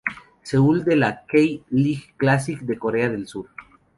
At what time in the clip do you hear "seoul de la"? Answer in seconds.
0.51-1.21